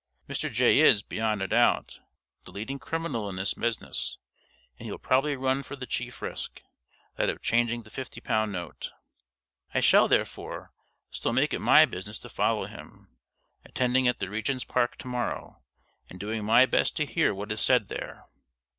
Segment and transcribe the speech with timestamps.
[0.27, 0.51] Mr.
[0.51, 1.99] Jay is, beyond a doubt,
[2.45, 4.17] the leading criminal in this business,
[4.79, 6.63] and he will probably run the chief risk
[7.17, 8.93] that of changing the fifty pound note.
[9.75, 10.71] I shall, therefore,
[11.11, 13.09] still make it my business to follow him
[13.63, 15.61] attending at the Regent's Park to morrow,
[16.09, 18.25] and doing my best to hear what is said there.